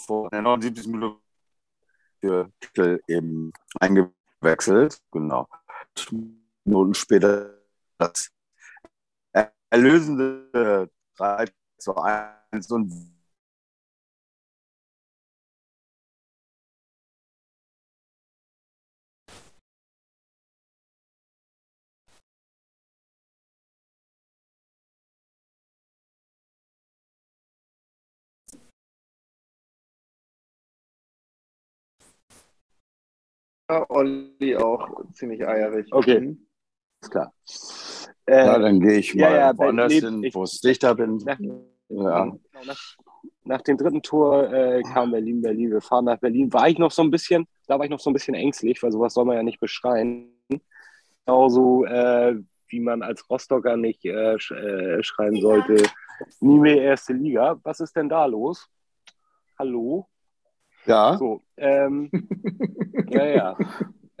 [0.00, 0.86] vor der 79.
[0.86, 1.18] Minute
[2.20, 5.00] für Titel eben eingewechselt.
[5.10, 5.48] Genau.
[6.64, 7.58] Minuten später
[7.98, 8.30] das
[9.70, 11.46] erlösende 3
[11.78, 13.17] zu 1 und
[33.68, 35.88] Olli auch ziemlich eierig.
[35.92, 36.46] Okay, mhm.
[37.00, 37.32] ist klar.
[38.26, 41.16] Äh, ja, dann gehe ich mal ja, ja, woanders hin, wo es dichter bin.
[41.18, 41.54] Nach, ja.
[41.88, 42.96] Genau, nach,
[43.44, 45.70] nach, dem dritten Tor äh, kam Berlin, Berlin.
[45.70, 46.52] Wir fahren nach Berlin.
[46.52, 48.92] War ich noch so ein bisschen, da war ich noch so ein bisschen ängstlich, weil
[48.92, 50.30] sowas soll man ja nicht beschreien.
[51.24, 52.36] Genauso äh,
[52.68, 55.82] wie man als Rostocker nicht äh, sch äh, schreien sollte,
[56.40, 57.58] nie mehr erste Liga.
[57.62, 58.68] Was ist denn da los?
[59.58, 60.08] Hallo?
[60.86, 61.16] Ja.
[61.18, 62.10] So, ähm,
[63.10, 63.56] ja, ja.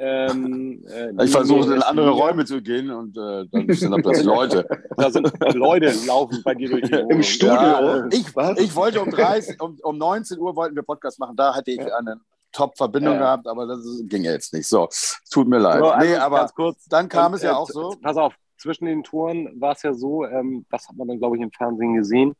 [0.00, 4.26] Ähm, äh, ich versuche in andere Räume zu gehen und äh, dann sind da plötzlich
[4.26, 4.68] Leute.
[4.96, 7.10] Da sind Leute laufen bei dir durch die Wohnung.
[7.10, 7.54] Im Studio.
[7.54, 8.26] Ja, ich,
[8.58, 11.34] ich wollte um, 30, um, um 19 Uhr wollten wir Podcast machen.
[11.34, 12.20] Da hatte ich eine
[12.52, 13.20] Top-Verbindung ja.
[13.20, 14.68] gehabt, aber das ging jetzt nicht.
[14.68, 14.88] So,
[15.30, 15.80] tut mir leid.
[15.80, 17.96] So, also nee, aber kurz, dann kam und, es ja auch so.
[18.00, 21.36] Pass auf, zwischen den Toren war es ja so, ähm, das hat man dann, glaube
[21.36, 22.34] ich, im Fernsehen gesehen,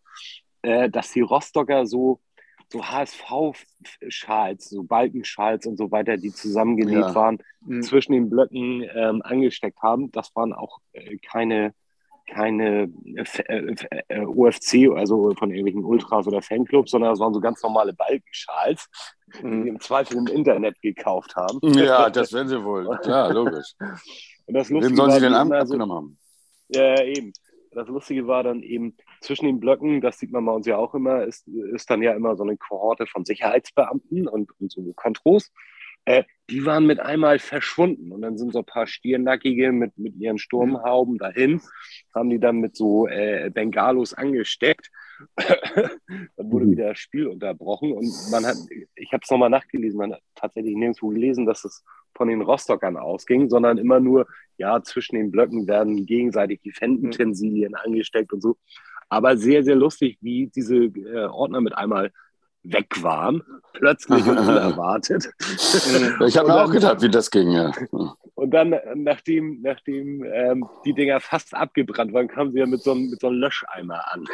[0.62, 2.20] äh, dass die Rostocker so
[2.70, 7.14] so HSV-Schals, so Balkenschals und so weiter, die zusammengenäht ja.
[7.14, 7.82] waren, mhm.
[7.82, 10.10] zwischen den Blöcken ähm, angesteckt haben.
[10.12, 11.74] Das waren auch äh, keine,
[12.26, 13.74] keine äh, äh,
[14.08, 18.88] äh UFC, also von irgendwelchen Ultras oder Fanclubs, sondern das waren so ganz normale Balkenschals,
[19.42, 19.62] mhm.
[19.62, 21.60] die im Zweifel im Internet gekauft haben.
[21.74, 22.86] Ja, das werden sie wohl.
[23.04, 23.74] Ja, logisch.
[24.46, 26.18] Und das Wem sollen sie denn abgenommen haben?
[26.68, 27.32] Ja, eben
[27.72, 30.94] das Lustige war dann eben zwischen den Blöcken, das sieht man bei uns ja auch
[30.94, 35.52] immer, ist, ist dann ja immer so eine Kohorte von Sicherheitsbeamten und, und so Kontros.
[36.04, 40.16] Äh, die waren mit einmal verschwunden und dann sind so ein paar Stirnackige mit, mit
[40.16, 41.60] ihren Sturmhauben dahin,
[42.14, 44.90] haben die dann mit so äh, Bengalos angesteckt.
[45.36, 46.70] dann wurde mhm.
[46.70, 48.56] wieder das Spiel unterbrochen und man hat,
[48.94, 52.96] ich habe es nochmal nachgelesen, man hat tatsächlich nirgendwo gelesen, dass es von den Rostockern
[52.96, 54.26] ausging, sondern immer nur,
[54.56, 58.56] ja, zwischen den Blöcken werden gegenseitig die Fanutensilien angesteckt und so.
[59.08, 62.12] Aber sehr, sehr lustig, wie diese äh, Ordner mit einmal
[62.62, 63.42] weg waren,
[63.72, 65.30] plötzlich und unerwartet.
[66.26, 67.50] Ich habe mir auch gedacht, wie das ging.
[67.52, 67.72] Ja.
[68.34, 72.92] Und dann, nachdem, nachdem ähm, die Dinger fast abgebrannt waren, kamen sie ja mit so,
[72.92, 74.24] einem, mit so einem Löscheimer an.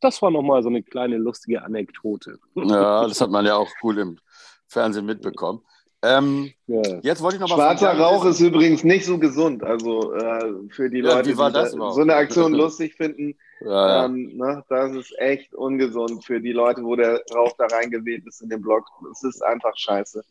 [0.00, 2.38] Das war nochmal so eine kleine lustige Anekdote.
[2.54, 4.18] Ja, das hat man ja auch cool im
[4.66, 5.62] Fernsehen mitbekommen.
[6.04, 6.82] Ähm, ja.
[7.02, 9.62] Jetzt wollte ich noch mal Schwarzer Rauch ist übrigens nicht so gesund.
[9.62, 14.64] Also äh, für die ja, Leute, die so eine Aktion lustig finden, ja, ähm, ne,
[14.68, 18.60] das ist echt ungesund für die Leute, wo der Rauch da reingeweht ist in den
[18.60, 18.84] Block.
[19.12, 20.24] Es ist einfach scheiße.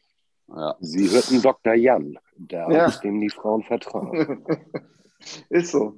[0.81, 1.73] Sie hörten Dr.
[1.73, 4.45] Jan, der dem die Frauen vertrauen.
[5.49, 5.95] ist so.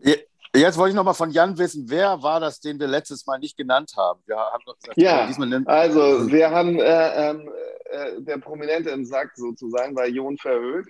[0.55, 3.39] Jetzt wollte ich noch mal von Jan wissen, wer war das, den wir letztes Mal
[3.39, 4.21] nicht genannt haben?
[4.27, 5.27] Wir haben gesagt, ja,
[5.65, 7.49] also wir haben äh, ähm,
[7.85, 10.87] äh, der Prominente im Sack sozusagen war Jon Verhöht.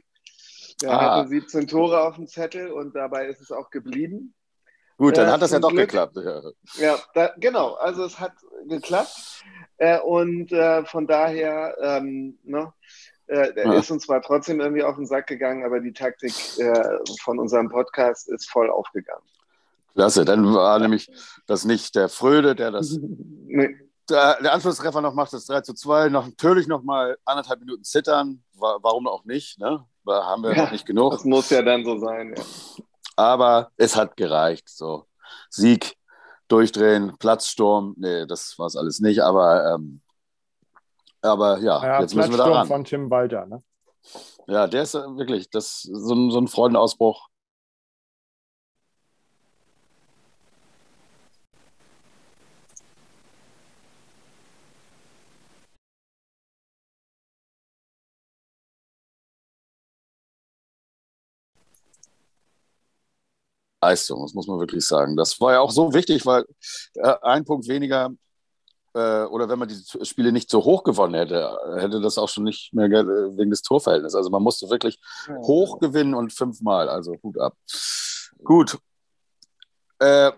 [0.81, 1.19] Der ah.
[1.19, 4.33] hatte 17 Tore auf dem Zettel und dabei ist es auch geblieben.
[4.97, 5.89] Gut, dann äh, hat das ja doch Glück.
[5.89, 6.17] geklappt.
[6.17, 6.41] Ja,
[6.75, 7.75] ja da, genau.
[7.75, 8.33] Also es hat
[8.67, 9.43] geklappt.
[9.77, 12.73] Äh, und äh, von daher, ähm, ne,
[13.27, 17.39] äh, ist uns zwar trotzdem irgendwie auf den Sack gegangen, aber die Taktik äh, von
[17.39, 19.23] unserem Podcast ist voll aufgegangen.
[19.93, 21.09] Klasse, dann war nämlich
[21.45, 23.75] das nicht der Fröde, der das nee
[24.09, 26.09] der, der Anschlusstreffer noch macht das 3 zu 2.
[26.09, 28.43] Noch, natürlich noch mal anderthalb Minuten zittern.
[28.53, 29.59] Warum auch nicht?
[29.59, 29.85] Ne?
[30.07, 31.11] Haben wir ja, noch nicht genug.
[31.13, 32.33] Das muss ja dann so sein.
[32.35, 32.43] Ja.
[33.15, 34.69] Aber es hat gereicht.
[34.69, 35.05] So.
[35.49, 35.95] Sieg
[36.47, 37.95] durchdrehen, Platzsturm.
[37.97, 40.01] Nee, das war es alles nicht, aber, ähm,
[41.21, 42.67] aber ja, ja jetzt müssen wir da ran.
[42.67, 43.63] von Tim Walter, ne?
[44.47, 47.29] Ja, der ist wirklich das, so, ein, so ein Freudenausbruch.
[63.83, 65.15] Leistung, das muss man wirklich sagen.
[65.15, 66.45] Das war ja auch so wichtig, weil
[66.95, 68.11] äh, ein Punkt weniger
[68.95, 72.43] äh, oder wenn man die Spiele nicht so hoch gewonnen hätte, hätte das auch schon
[72.43, 74.15] nicht mehr wegen des Torverhältnisses.
[74.15, 75.35] Also man musste wirklich ja.
[75.37, 77.55] hoch gewinnen und fünfmal, also Hut ab.
[78.43, 78.77] Gut.
[79.99, 80.31] Äh,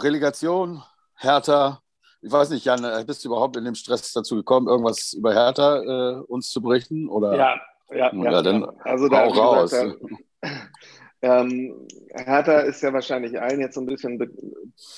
[0.00, 0.82] Relegation,
[1.16, 1.80] Hertha.
[2.22, 5.32] Ich weiß nicht, Jan, äh, bist du überhaupt in dem Stress dazu gekommen, irgendwas über
[5.32, 7.08] Hertha äh, uns zu berichten?
[7.08, 7.34] Oder?
[7.34, 7.56] Ja,
[7.90, 8.42] ja, ja, ja.
[8.42, 9.70] dann also da hau raus.
[9.70, 9.98] Gesagt,
[11.22, 14.30] ähm, Hertha ist ja wahrscheinlich allen jetzt so ein bisschen be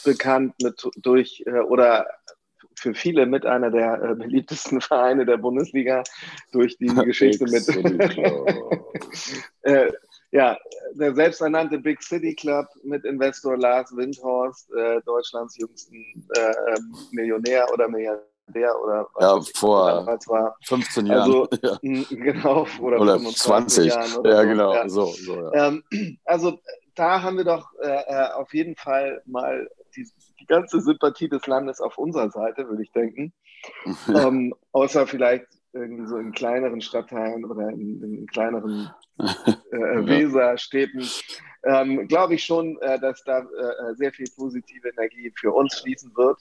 [0.04, 2.06] bekannt mit durch äh, oder
[2.78, 6.02] für viele mit einer der äh, beliebtesten Vereine der Bundesliga
[6.52, 7.68] durch die Geschichte mit
[9.62, 9.92] äh,
[10.32, 10.58] ja,
[10.94, 17.66] der selbsternannte Big City Club mit Investor Lars Windhorst, äh, Deutschlands jüngsten äh, ähm, Millionär
[17.72, 20.56] oder Milliardär oder ja, vor war.
[20.64, 21.20] 15 Jahren.
[21.20, 21.78] Also, ja.
[21.80, 24.16] genau, oder, oder 20 Jahren.
[24.16, 24.74] Oder ja, genau.
[24.74, 24.88] Ja.
[24.88, 25.68] So, so ja.
[25.68, 25.84] ähm,
[26.24, 26.58] also
[26.94, 30.06] da haben wir doch äh, äh, auf jeden Fall mal die,
[30.40, 33.32] die, ganze Sympathie des Landes auf unserer Seite, würde ich denken.
[34.14, 41.08] ähm, außer vielleicht irgendwie so in kleineren Stadtteilen oder in, in kleineren äh, äh Weserstädten,
[41.64, 46.14] ähm, glaube ich schon, äh, dass da äh, sehr viel positive Energie für uns fließen
[46.16, 46.38] wird.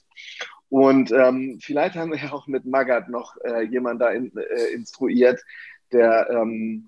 [0.71, 4.73] Und ähm, vielleicht haben wir ja auch mit Magat noch äh, jemanden da in, äh,
[4.73, 5.43] instruiert,
[5.91, 6.87] der, ähm,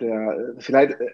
[0.00, 1.10] der vielleicht äh,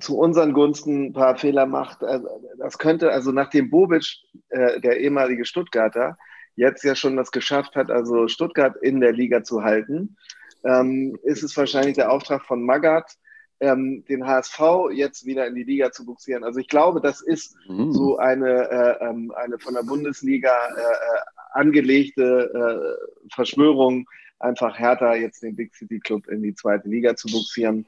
[0.00, 2.02] zu unseren Gunsten ein paar Fehler macht.
[2.02, 4.16] Also, das könnte, also nachdem Bobic,
[4.48, 6.16] äh, der ehemalige Stuttgarter,
[6.56, 10.16] jetzt ja schon das geschafft hat, also Stuttgart in der Liga zu halten,
[10.64, 13.14] ähm, ist es wahrscheinlich der Auftrag von Magat,
[13.60, 14.60] ähm, den HSV
[14.92, 16.44] jetzt wieder in die Liga zu buxieren.
[16.44, 17.92] Also ich glaube, das ist mhm.
[17.92, 21.20] so eine, äh, ähm, eine von der Bundesliga äh, äh,
[21.52, 24.06] angelegte äh, Verschwörung,
[24.38, 27.86] einfach härter jetzt den Big City Club in die zweite Liga zu buxieren.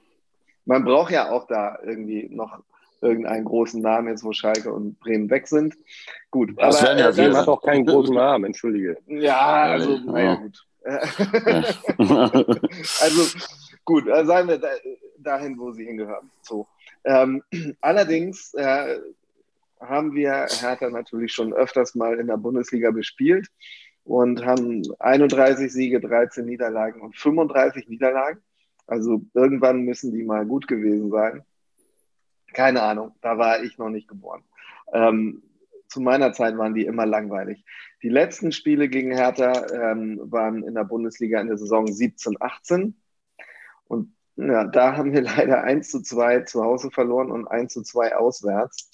[0.64, 2.62] Man braucht ja auch da irgendwie noch
[3.00, 5.76] irgendeinen großen Namen, jetzt wo Schalke und Bremen weg sind.
[6.31, 8.96] Gut, das aber ja äh, hat auch keinen großen Namen, entschuldige.
[9.07, 10.64] Ja, also, naja, gut.
[13.00, 13.38] also
[13.88, 14.61] gut, äh, sagen wir
[15.16, 16.31] dahin, wo sie hingehören.
[16.42, 16.68] So.
[17.05, 17.42] Ähm,
[17.81, 18.98] allerdings äh,
[19.81, 23.48] haben wir Hertha natürlich schon öfters mal in der Bundesliga bespielt
[24.05, 28.42] und haben 31 Siege, 13 Niederlagen und 35 Niederlagen.
[28.87, 31.42] Also irgendwann müssen die mal gut gewesen sein.
[32.53, 34.42] Keine Ahnung, da war ich noch nicht geboren.
[34.92, 35.42] Ähm,
[35.87, 37.64] zu meiner Zeit waren die immer langweilig.
[38.03, 42.94] Die letzten Spiele gegen Hertha ähm, waren in der Bundesliga in der Saison 17, 18.
[43.88, 47.83] Und ja, da haben wir leider 1 zu 2 zu Hause verloren und 1 zu
[47.83, 48.90] 2 auswärts.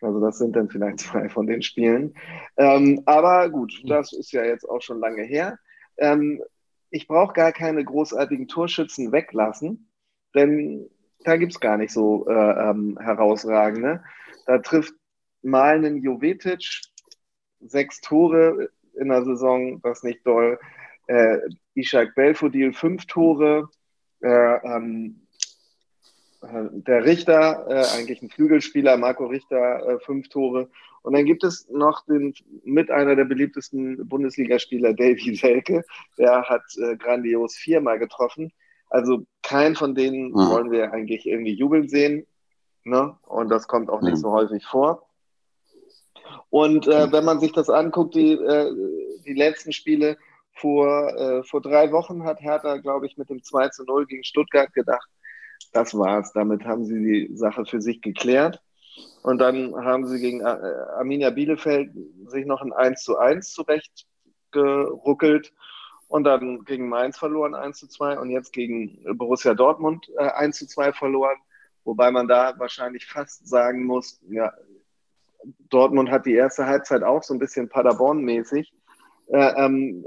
[0.00, 2.14] Also das sind dann vielleicht zwei von den Spielen.
[2.56, 5.58] Ähm, aber gut, das ist ja jetzt auch schon lange her.
[5.96, 6.42] Ähm,
[6.90, 9.90] ich brauche gar keine großartigen Torschützen weglassen,
[10.34, 10.88] denn
[11.24, 14.02] da gibt es gar nicht so äh, ähm, herausragende.
[14.46, 14.94] Da trifft
[15.42, 16.82] mal einen Jovetic,
[17.60, 20.58] sechs Tore in der Saison, das nicht doll.
[21.08, 21.38] Äh,
[21.74, 23.68] Ishak Belfodil, fünf Tore.
[24.20, 25.20] Äh, ähm,
[26.42, 30.68] äh, der Richter, äh, eigentlich ein Flügelspieler, Marco Richter, äh, fünf Tore.
[31.02, 35.84] Und dann gibt es noch den mit einer der beliebtesten Bundesligaspieler, Davy Selke,
[36.18, 38.52] der hat äh, grandios viermal getroffen.
[38.90, 40.34] Also kein von denen mhm.
[40.34, 42.26] wollen wir eigentlich irgendwie jubeln sehen.
[42.84, 43.16] Ne?
[43.26, 44.20] Und das kommt auch nicht mhm.
[44.20, 45.08] so häufig vor.
[46.50, 48.72] Und äh, wenn man sich das anguckt, die, äh,
[49.26, 50.16] die letzten Spiele,
[50.60, 54.24] vor, äh, vor drei Wochen hat Hertha, glaube ich, mit dem 2 zu 0 gegen
[54.24, 55.08] Stuttgart gedacht,
[55.72, 56.32] das war's.
[56.32, 58.60] Damit haben sie die Sache für sich geklärt.
[59.22, 60.58] Und dann haben sie gegen äh,
[60.96, 61.90] Arminia Bielefeld
[62.26, 65.52] sich noch ein 1 zu 1 zurechtgeruckelt
[66.08, 70.58] und dann gegen Mainz verloren 1 zu 2 und jetzt gegen Borussia Dortmund äh, 1
[70.58, 71.36] zu 2 verloren.
[71.84, 74.52] Wobei man da wahrscheinlich fast sagen muss, ja,
[75.70, 78.72] Dortmund hat die erste Halbzeit auch so ein bisschen Paderborn-mäßig
[79.28, 80.04] äh, ähm,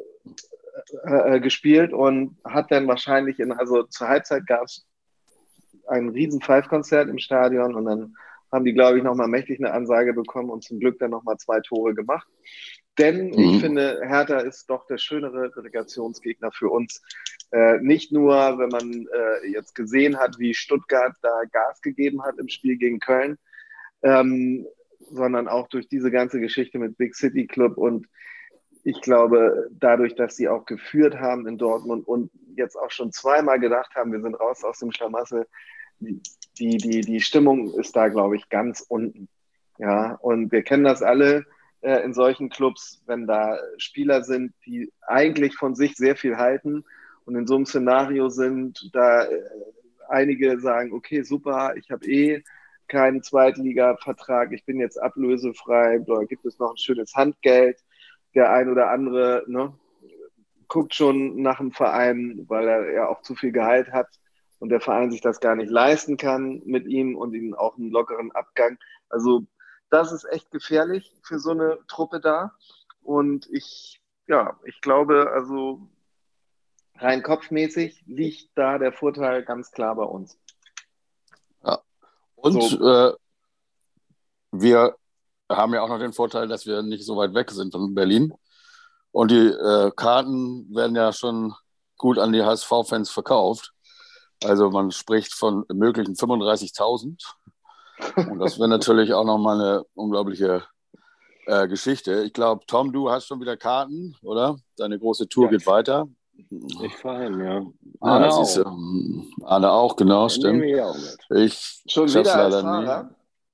[1.04, 4.86] äh, gespielt und hat dann wahrscheinlich in, also zur Halbzeit gab es
[5.88, 8.16] ein riesen Five-Konzert im Stadion und dann
[8.52, 11.60] haben die, glaube ich, nochmal mächtig eine Ansage bekommen und zum Glück dann nochmal zwei
[11.62, 12.28] Tore gemacht.
[12.98, 13.40] Denn mhm.
[13.40, 17.02] ich finde, Hertha ist doch der schönere Relegationsgegner für uns.
[17.52, 22.38] Äh, nicht nur, wenn man äh, jetzt gesehen hat, wie Stuttgart da Gas gegeben hat
[22.38, 23.38] im Spiel gegen Köln,
[24.04, 24.66] ähm,
[25.10, 28.08] sondern auch durch diese ganze Geschichte mit Big City Club und
[28.84, 33.60] ich glaube, dadurch, dass sie auch geführt haben in Dortmund und jetzt auch schon zweimal
[33.60, 35.48] gedacht haben, wir sind raus aus dem Schlamassel,
[36.00, 39.28] die, die, die Stimmung ist da, glaube ich, ganz unten.
[39.78, 41.46] Ja, und wir kennen das alle
[41.82, 46.84] äh, in solchen Clubs, wenn da Spieler sind, die eigentlich von sich sehr viel halten
[47.26, 49.42] und in so einem Szenario sind, da äh,
[50.10, 52.44] einige sagen, okay, super, ich habe eh
[52.88, 57.78] keinen Zweitliga-Vertrag, ich bin jetzt ablösefrei, da gibt es noch ein schönes Handgeld.
[58.36, 59.74] Der ein oder andere ne,
[60.68, 64.08] guckt schon nach dem Verein, weil er ja auch zu viel Gehalt hat
[64.60, 67.92] und der Verein sich das gar nicht leisten kann mit ihm und ihm auch einen
[67.92, 68.78] lockeren Abgang.
[69.10, 69.46] Also
[69.90, 72.56] das ist echt gefährlich für so eine Truppe da.
[73.02, 75.90] Und ich, ja, ich glaube, also
[76.96, 80.40] rein kopfmäßig liegt da der Vorteil ganz klar bei uns.
[81.64, 81.82] Ja.
[82.36, 82.88] Und so.
[82.88, 83.14] äh,
[84.52, 84.96] wir
[85.58, 88.34] haben ja auch noch den Vorteil, dass wir nicht so weit weg sind von Berlin.
[89.12, 91.54] Und die äh, Karten werden ja schon
[91.98, 93.74] gut an die HSV-Fans verkauft.
[94.44, 97.22] Also man spricht von möglichen 35.000.
[98.16, 100.64] Und das wäre natürlich auch nochmal eine unglaubliche
[101.46, 102.24] äh, Geschichte.
[102.24, 104.58] Ich glaube, Tom, du hast schon wieder Karten, oder?
[104.78, 105.52] Deine große Tour ja.
[105.52, 106.08] geht weiter.
[106.84, 107.62] Ich fahre hin, ja.
[108.00, 108.66] Arne, ja, auch.
[109.44, 110.64] Arne auch, genau, stimmt.
[110.64, 110.96] Ich, auch
[111.30, 113.10] ich schon wieder leider nie.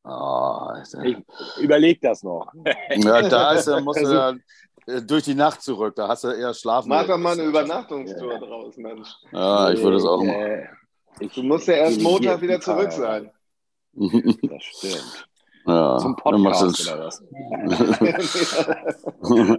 [0.10, 0.70] Oh,
[1.04, 1.18] ich
[1.60, 2.54] überleg das noch.
[2.96, 4.42] Ja, da ist, musst du dann
[4.86, 5.96] äh, durch die Nacht zurück.
[5.96, 6.88] Da hast du eher schlafen.
[6.90, 8.40] Mach doch mal eine Übernachtungstour ja.
[8.40, 9.10] draus, Mensch.
[9.34, 10.70] Ja, ich würde es auch machen.
[11.34, 13.32] Du musst ja erst Montag wieder zurück sein.
[13.94, 15.28] Das stimmt.
[15.66, 17.24] Ja, zum Podcast oder was?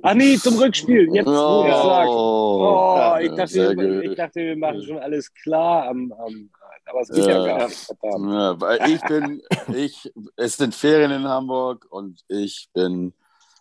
[0.03, 1.13] Ach nee, zum Rückspiel.
[1.13, 2.09] Jetzt, wo ich sage.
[2.09, 6.51] Oh, ich, dachte, wir, ich dachte, wir machen schon alles klar am, am
[6.89, 7.91] aber es geht ja, ja gar nicht.
[8.03, 9.43] Ja, weil ich bin,
[9.75, 13.15] ich, es sind Ferien in Hamburg und ich bin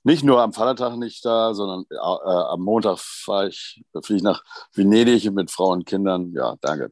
[0.04, 4.44] nicht nur am Vatertag nicht da, sondern äh, am Montag fahre ich, fliege ich nach
[4.74, 6.32] Venedig mit Frau und Kindern.
[6.34, 6.92] Ja, danke.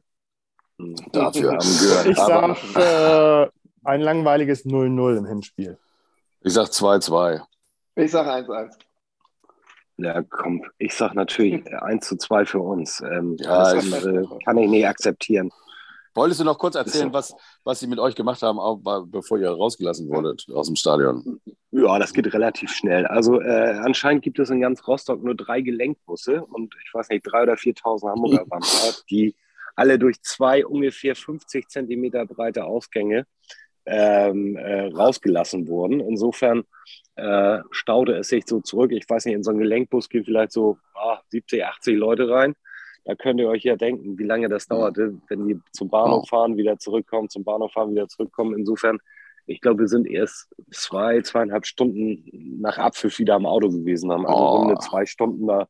[1.12, 2.06] Dafür haben gehört.
[2.06, 3.50] Ich sage
[3.84, 5.78] äh, ein langweiliges 0-0 im Hinspiel.
[6.42, 7.40] Ich sage 2-2.
[7.96, 8.72] Ich sage 1-1.
[9.98, 13.00] Ja, komm, ich sage natürlich 1 zu 2 für uns.
[13.00, 15.50] Ähm, ja, das andere kann ich nicht akzeptieren.
[16.16, 19.50] Wolltest du noch kurz erzählen, was, was sie mit euch gemacht haben, auch, bevor ihr
[19.50, 21.40] rausgelassen wurdet aus dem Stadion?
[21.70, 23.06] Ja, das geht relativ schnell.
[23.06, 27.22] Also äh, anscheinend gibt es in ganz Rostock nur drei Gelenkbusse und ich weiß nicht,
[27.22, 29.36] drei oder 4.000 Hamburger waren da, die
[29.74, 33.26] alle durch zwei ungefähr 50 Zentimeter breite Ausgänge
[33.84, 36.00] ähm, äh, rausgelassen wurden.
[36.00, 36.64] Insofern
[37.16, 38.90] äh, staute es sich so zurück.
[38.92, 42.54] Ich weiß nicht, in so einen Gelenkbus gehen vielleicht so ah, 70, 80 Leute rein.
[43.06, 46.56] Da könnt ihr euch ja denken, wie lange das dauerte, wenn die zum Bahnhof fahren,
[46.56, 48.58] wieder zurückkommen, zum Bahnhof fahren, wieder zurückkommen.
[48.58, 48.98] Insofern,
[49.46, 54.26] ich glaube, wir sind erst zwei, zweieinhalb Stunden nach Abpfiff wieder am Auto gewesen, haben
[54.26, 54.56] also oh.
[54.56, 55.68] Runde zwei Stunden da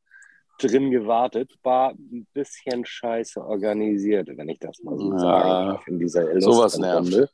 [0.58, 1.52] drin gewartet.
[1.62, 5.18] War ein bisschen scheiße organisiert, wenn ich das mal so ja.
[5.18, 7.30] sagen darf, in dieser Sowas nervt.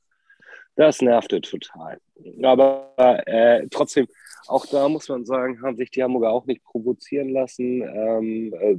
[0.74, 1.98] Das nervte total.
[2.42, 4.08] Aber äh, trotzdem,
[4.48, 7.82] auch da muss man sagen, haben sich die Hamburger auch nicht provozieren lassen.
[7.82, 8.78] Ähm, äh,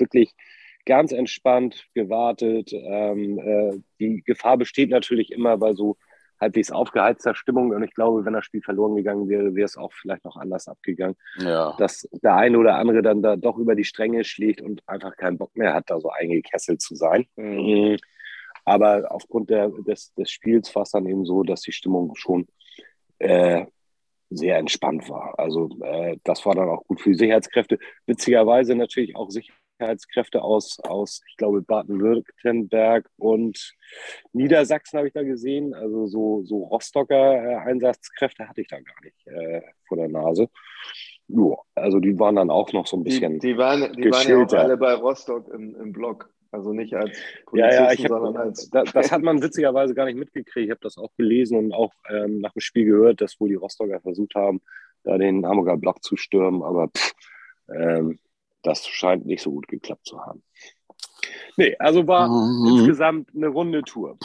[0.00, 0.34] wirklich
[0.86, 2.72] ganz entspannt gewartet.
[2.72, 5.96] Ähm, äh, die Gefahr besteht natürlich immer bei so
[6.40, 7.70] halbwegs aufgeheizter Stimmung.
[7.70, 10.68] Und ich glaube, wenn das Spiel verloren gegangen wäre, wäre es auch vielleicht noch anders
[10.68, 11.16] abgegangen.
[11.38, 11.74] Ja.
[11.78, 15.38] Dass der eine oder andere dann da doch über die Stränge schlägt und einfach keinen
[15.38, 17.26] Bock mehr hat, da so eingekesselt zu sein.
[17.36, 17.98] Mhm.
[18.64, 22.46] Aber aufgrund der, des, des Spiels war es dann eben so, dass die Stimmung schon
[23.18, 23.66] äh,
[24.30, 25.38] sehr entspannt war.
[25.38, 27.78] Also äh, das war dann auch gut für die Sicherheitskräfte.
[28.06, 33.74] Witzigerweise natürlich auch sicher Sicherheitskräfte aus, aus ich glaube, Baden-Württemberg und
[34.32, 35.74] Niedersachsen habe ich da gesehen.
[35.74, 40.48] Also so, so Rostocker äh, Einsatzkräfte hatte ich da gar nicht äh, vor der Nase.
[41.28, 43.38] Jo, also die waren dann auch noch so ein bisschen.
[43.38, 46.30] Die, die waren, die waren ja auch alle bei Rostock im, im Block.
[46.52, 47.16] Also nicht als
[47.46, 48.70] Polizisten, ja, ja, ich hab, sondern als.
[48.72, 50.66] Das, das, hat man witzigerweise gar nicht mitgekriegt.
[50.66, 53.54] Ich habe das auch gelesen und auch ähm, nach dem Spiel gehört, dass wohl die
[53.54, 54.60] Rostocker versucht haben,
[55.04, 56.64] da den Hamburger Block zu stürmen.
[56.64, 57.12] Aber pff,
[57.72, 58.18] ähm,
[58.62, 60.42] das scheint nicht so gut geklappt zu haben.
[61.56, 62.66] Nee, also war mhm.
[62.66, 64.18] insgesamt eine runde Tour.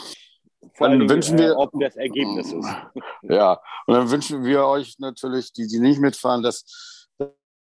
[0.74, 2.68] Vor dann allem, wünschen wir, äh, ob das Ergebnis ist.
[3.22, 7.06] Ja, und dann wünschen wir euch natürlich, die, die nicht mitfahren, dass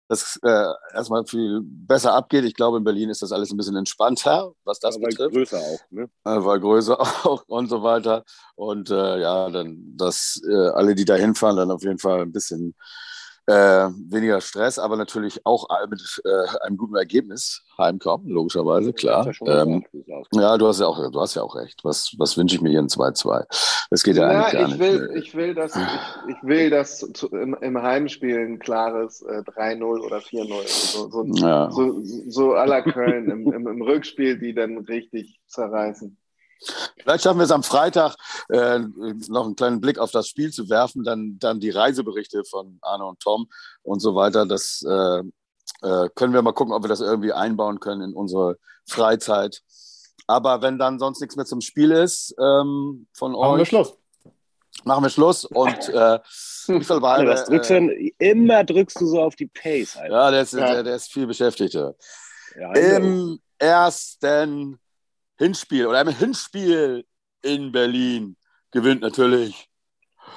[0.10, 2.44] das äh, erstmal viel besser abgeht.
[2.46, 5.34] Ich glaube, in Berlin ist das alles ein bisschen entspannter, was das Aber betrifft.
[5.34, 6.10] größer auch, ne?
[6.26, 8.24] Äh, war größer auch und so weiter.
[8.56, 12.32] Und äh, ja, dann, dass äh, alle, die da hinfahren, dann auf jeden Fall ein
[12.32, 12.76] bisschen
[13.46, 19.30] äh, weniger Stress, aber natürlich auch mit äh, einem guten Ergebnis heimkommen, logischerweise, klar.
[19.42, 19.84] Ja, ähm,
[20.32, 21.84] ja, du hast ja auch, du hast ja auch recht.
[21.84, 23.46] Was, was wünsche ich mir hier in 2-2?
[23.90, 24.80] Das geht ja, ja eigentlich gar ich nicht.
[24.80, 25.82] Will, ich will, dass, ich,
[26.30, 31.26] ich will, dass zu, im, im, Heimspiel ein klares äh, 3-0 oder 4-0, so, so,
[31.46, 31.70] ja.
[31.72, 36.18] so, so la Köln im, im, im Rückspiel, die dann richtig zerreißen.
[37.02, 38.16] Vielleicht schaffen wir es am Freitag,
[38.50, 38.80] äh,
[39.28, 43.06] noch einen kleinen Blick auf das Spiel zu werfen, dann, dann die Reiseberichte von Arne
[43.06, 43.48] und Tom
[43.82, 44.46] und so weiter.
[44.46, 45.24] Das äh,
[45.82, 48.58] äh, können wir mal gucken, ob wir das irgendwie einbauen können in unsere
[48.88, 49.62] Freizeit.
[50.28, 53.50] Aber wenn dann sonst nichts mehr zum Spiel ist ähm, von Machen euch.
[53.50, 53.98] Machen wir Schluss.
[54.86, 56.20] Machen wir Schluss und äh,
[56.68, 58.12] ich verweile, Was drückst du denn?
[58.18, 59.98] Immer drückst du so auf die Pace.
[59.98, 60.14] Alter.
[60.14, 60.74] Ja, der ist, ja.
[60.74, 61.74] Der, der ist viel beschäftigt.
[61.74, 61.94] Ja,
[62.74, 64.80] Im ersten
[65.44, 67.06] Hinspiel oder im Hinspiel
[67.42, 68.38] in Berlin
[68.72, 69.70] gewinnt natürlich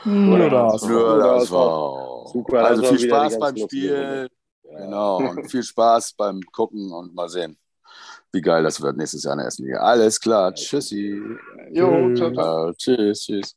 [0.05, 0.83] nur das.
[0.83, 2.27] Nur das war.
[2.27, 4.29] Super, also viel Spaß beim Spiel.
[4.65, 4.79] Ja.
[4.79, 5.19] Genau.
[5.19, 7.57] Und viel Spaß beim Gucken und mal sehen,
[8.33, 9.79] wie geil das wird nächstes Jahr in der ersten Liga.
[9.79, 10.53] Alles klar.
[10.53, 11.23] Tschüssi.
[11.71, 12.73] Jo, ciao, ciao.
[12.73, 13.55] Tschüss, tschüss.